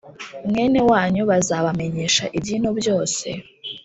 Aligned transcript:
mwene 0.49 0.79
wanyu 0.89 1.21
bazabamenyesha 1.29 2.23
iby’ino 2.37 2.69
byose 2.79 3.27